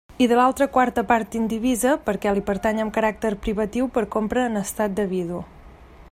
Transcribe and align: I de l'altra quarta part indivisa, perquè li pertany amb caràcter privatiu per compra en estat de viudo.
I 0.25 0.27
de 0.29 0.37
l'altra 0.37 0.67
quarta 0.77 1.01
part 1.11 1.35
indivisa, 1.39 1.91
perquè 2.07 2.33
li 2.37 2.43
pertany 2.49 2.81
amb 2.85 2.95
caràcter 2.97 3.33
privatiu 3.45 3.89
per 3.99 4.05
compra 4.19 4.47
en 4.53 4.61
estat 4.67 4.97
de 5.01 5.07
viudo. 5.13 5.43